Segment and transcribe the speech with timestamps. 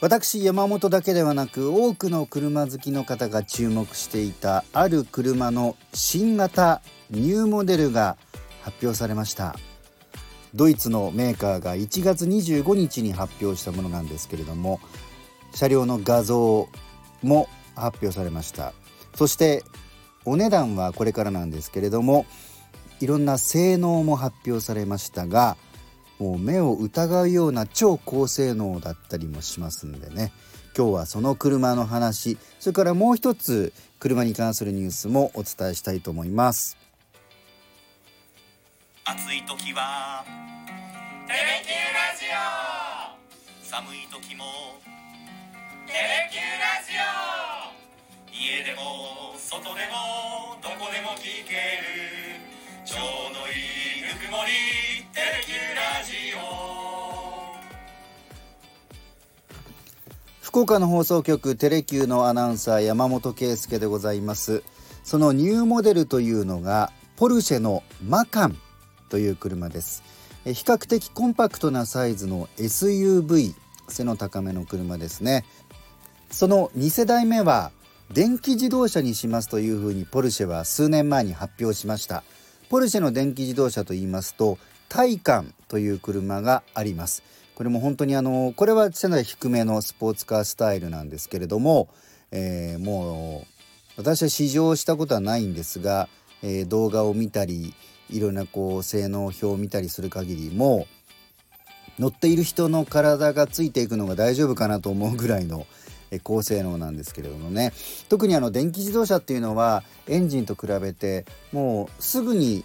[0.00, 6.80] 私山本だけではなく多くの車好きの方が注目していたある車の新型
[7.10, 8.16] ニューモデルが
[8.62, 9.56] 発表されました。
[10.54, 14.80] ドイツのメーカーが1月25日に発表したものなんですけれども
[15.54, 16.68] 車両の画像
[17.22, 18.72] も発表されました。
[19.14, 19.62] そして
[20.24, 22.24] お値段はこれからなんですけれども
[23.00, 25.58] いろんな性能も発表されましたが
[26.20, 30.32] もう目を疑うような超高性能だったりもしますんでね。
[30.76, 36.76] 今日はその車の話それからもう一つ車に関するニュースもお伝えしたいと思います。
[39.04, 40.24] 暑い時は
[41.26, 43.66] テレキューラジオ。
[43.66, 44.44] 寒い時も
[45.86, 48.30] テレキューラジオ。
[48.30, 52.60] 家でも外でもどこでも聞ける。
[52.84, 54.50] ちょうどいいぬくもり
[55.12, 55.39] テレ
[60.60, 64.62] 福岡の放送局テレキューのアナウンサー山本圭介でございます。
[65.02, 68.58] そのニューモデルというのがポルシェのマカン
[69.08, 70.02] という車です。
[70.44, 73.54] 比較的コンパクトなサイズの SUV
[73.88, 75.46] 背の高めの車ですね。
[76.30, 77.72] その2世代目は
[78.12, 82.22] 電気自動車にしますというふうにポルシェは数年前に発表しました。
[82.68, 84.58] ポルシェの電気自動車と言いますと
[84.90, 87.22] タイカンという車があります。
[87.60, 91.90] これも本当にあのこれは背の低めのスポーツカースタイルなんですけれども、
[92.30, 96.08] えー、もう私は試乗したことはないんですが、
[96.42, 97.74] えー、動画を見たり
[98.08, 100.86] いろんなこう性能表を見たりする限りも
[101.98, 105.66] 乗っている人の体がついていくのが大丈夫かなと思うぐらいの
[106.22, 107.74] 高性能なんですけれどもね。
[108.08, 112.64] 特にあの電気自動車っていうのはエンジンと比べてもうすぐに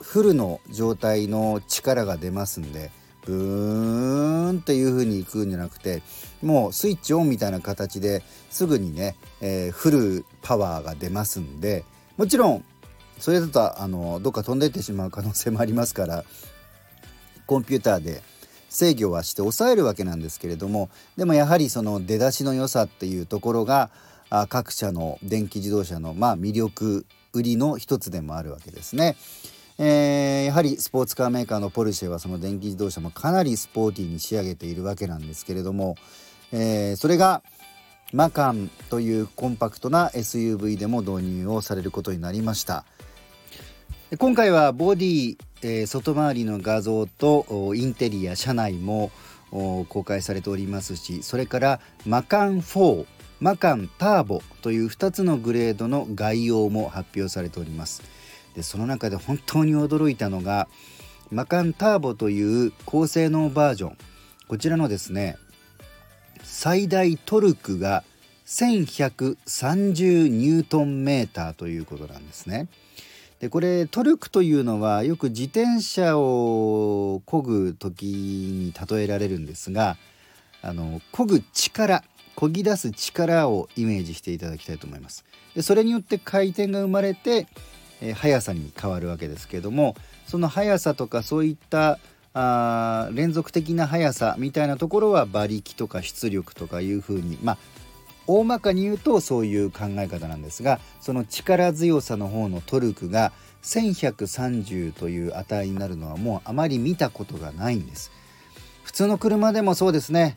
[0.00, 2.90] フルの状態の力が出ますんで
[3.26, 6.02] ブーンっていう風にいくんじゃなくて
[6.42, 11.84] もうスイッチオンみたいな形ですぐにね、えー、フルパワーが出ますんで
[12.16, 12.64] もちろん
[13.18, 16.24] それだとあのどっか飛んでいってしまう可能性もありますから
[17.46, 18.22] コンピューターで
[18.68, 23.90] 制御はして抑えるわけなんですけれどもでもやはりその出だしの良さっていうところが
[24.48, 29.16] 各社の電気自動車のまあ魅力売りの一つでもあるわけですね。
[29.78, 35.96] えー、やはりスポーツカーメーカーのポルシェはその電気自動車もかなりスポーティーに仕上げているわけなんですけれども、
[36.52, 37.42] えー、それが
[38.12, 42.84] マカンというコンパクトな SUV でも導入をされることになりました。
[44.18, 49.10] 今回はボディ、えー、外回りの画像とインテリア車内も
[49.50, 53.04] 公開されておりますしそれからマカン4
[53.40, 58.02] マカンターボという2つのグレードの概要も発表されております
[58.56, 60.66] でその中で本当に驚いたのが
[61.30, 63.98] マカンターボという高性能バージョン
[64.48, 65.36] こちらのですね
[66.42, 68.02] 最大トルクが
[68.46, 72.68] 1130ニュートンメーターということなんですね。
[73.40, 79.98] でこれトルクというのはよく自転車を漕ぐ時に例えられるんですが
[80.62, 82.02] あの漕ぐ力
[82.36, 85.24] 漕ぎ出す力をイメージしていただきたいと思います。
[85.54, 87.46] でそれによって回転が生まれて、
[88.00, 89.96] え、速さに変わるわけですけども
[90.26, 91.98] その速さとかそういった
[92.34, 97.58] あ連続的な速さみたいなところは馬力とか出力とかいうふうにまあ
[98.26, 108.12] 大まかに言うとそういう考え方なんですがその力強さの方のトルクが1130という値になるのはもうあまり見たことがないんです。
[108.84, 110.36] 普通の車でもそうですね。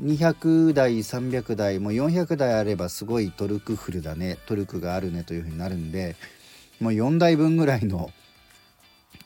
[0.00, 6.14] 200台300台もう400台あればすごいトルクフルだねトルクがあるねというふうになるんで
[6.80, 8.10] もう4台分ぐらいの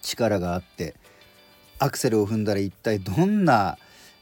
[0.03, 0.95] 力があって
[1.79, 3.79] アクセルを踏んだら一体どんな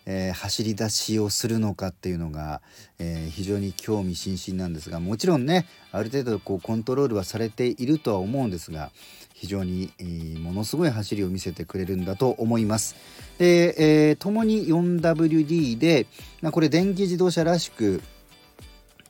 [0.06, 2.60] えー、走り出しをするのかっていうのが、
[2.98, 8.90] えー、非常に興味津々なんですがもちろんねある程度こうコントロールはされているとは思うんですが
[9.34, 12.94] 非常に、えー、ものすごい走りを見せてくれるんだと思います。
[13.38, 16.06] で、えー、共に 4WD で、
[16.42, 18.02] まあ、これ電気自動車らしく、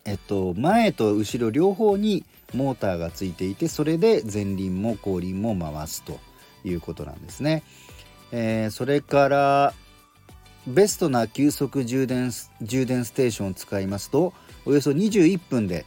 [0.04, 6.18] えっと、前と後ろ両方にモーターがついていてそれで前輪も後輪も回すと
[6.64, 7.62] いうことなんですね。
[8.32, 9.74] えー、それから
[10.66, 12.30] ベストな急速充電
[12.62, 14.32] 充電ステーションを使いますと
[14.64, 15.84] およそ21分で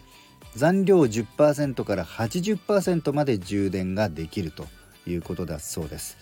[0.55, 4.65] 残量10%から80%まで充電ができると
[5.07, 6.17] いうことだそうです。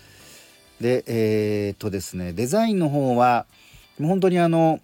[0.81, 3.45] でえー、っとですねデザインの方は
[4.00, 4.80] 本当にあの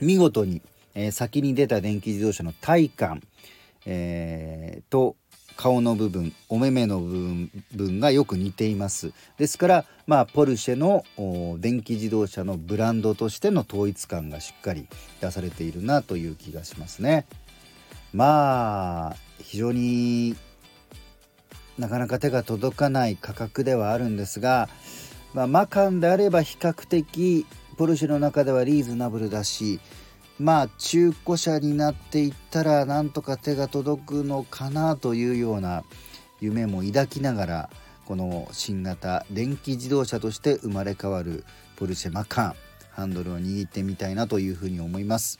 [0.00, 0.62] 見事に、
[0.98, 3.22] えー、先に出た電気自動車の体感、
[3.86, 5.14] えー、と
[5.56, 9.12] 顔の部分お目目の部分がよく似ています。
[9.38, 11.04] ですからまあポルシェの
[11.60, 14.88] 電気自動車のブランドとしての統一感がしっかり
[15.20, 17.26] 出されているなという気がしますね。
[18.12, 20.34] まあ非常に
[21.78, 24.68] なかなか手が届かない価格ではあるんですが、
[25.32, 27.46] まあ、マカンであれば比較的
[27.76, 29.78] ポルシェの中ではリーズナブルだし
[30.38, 35.84] まあ中古車になっていったらなんとか手が届くのかなというような
[36.40, 37.70] 夢も抱きながら
[38.04, 41.44] この新型電気自動車として生まれ変わる
[41.76, 42.54] ポルシェマカン
[42.92, 45.38] ハンドルを握ってみたいなというふうに思います。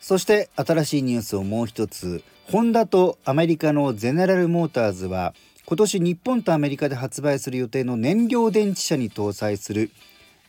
[0.00, 2.22] そして新しいニュースをもう一つ。
[2.44, 5.34] ホンダとアメリカのゼネラルモーターズは
[5.66, 9.90] 今年日本とアメリカで発売する予定の燃料電池車に搭載する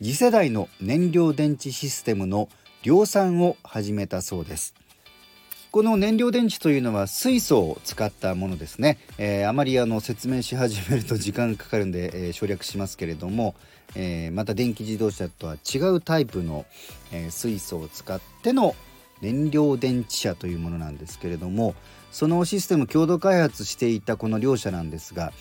[0.02, 2.48] 次世代の燃料電池システムの
[2.82, 4.74] 量産を始めたそうです。
[5.72, 13.54] この燃料電池というのは水素を使ったものですね、えー、あまりあの説明し始めると時間がかかるんで、えー、省略しますけれども、
[13.96, 16.66] えー、また電気自動車とは違うタイプの、
[17.12, 18.76] え水素を使っての
[19.22, 21.76] 燃料電池車というものなんですけれども
[22.12, 25.34] そのシステム共同開発していたこの両者なんですが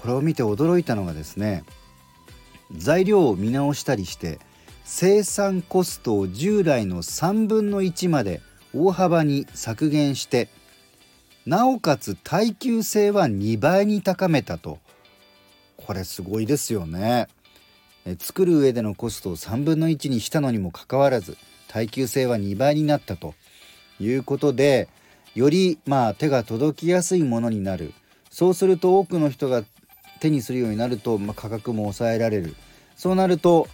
[0.00, 1.64] これを見て驚いたのがですね
[2.76, 4.38] 材料を見直したりして
[4.90, 8.40] 生産コストを従来の3分の1まで
[8.74, 10.48] 大幅に削減して
[11.44, 14.78] なおかつ耐久性は2倍に高めたと。
[15.76, 17.28] これすごいですよね。
[18.18, 21.36] 作る上でのコストを3分の1にしたのにもかかわらず
[21.68, 23.34] 耐久性は2倍になったと。
[24.00, 24.88] いうことで
[25.34, 27.92] よりまあ手が届きやすいものになる。
[28.30, 29.64] そうすると多くの人が
[30.20, 32.56] 手にするようになると、まあ、価格も抑えられる。
[32.96, 33.68] そうなると、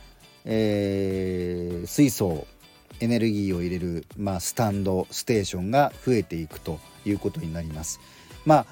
[0.45, 2.47] えー、水素
[3.01, 8.01] エネルギーを入れる、まあ、スタンドステーションが増えていくということになります。
[8.45, 8.67] まあ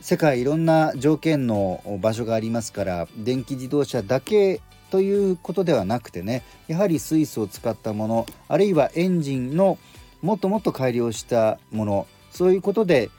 [0.00, 4.60] 世界いろんな条件の場所がありますから電気自動車だけ
[4.90, 9.76] ということではなくてねやはり水素を使ったものあるいはエンジンの
[10.22, 13.10] もっともっと改良したものそういうことで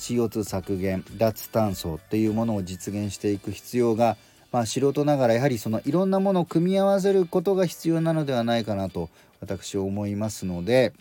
[0.00, 4.16] CO2 削減脱炭素っていうものを実現していく必要が、
[4.52, 9.08] まあ、素人ながらやはりそのいろんなものを組み合わせることが必要なのではないかなと
[9.40, 10.92] 私は思いますので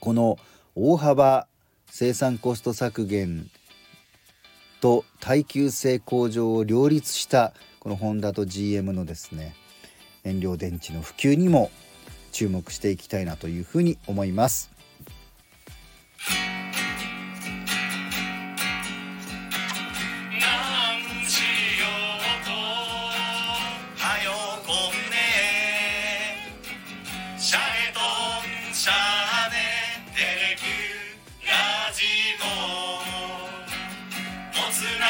[0.00, 0.38] この
[0.74, 1.46] 大幅
[1.86, 3.50] 生産コスト削減
[4.80, 9.54] と耐久性向上を両立したこのホンダと GM のですね
[10.24, 11.70] 燃料電池の普及にも
[12.32, 14.73] 注目していきたいなというふうに思います。
[34.56, 35.03] Once in